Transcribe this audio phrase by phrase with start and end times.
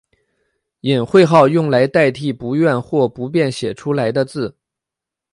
[0.79, 4.57] 隐讳号用来代替不愿或不便写出来的字。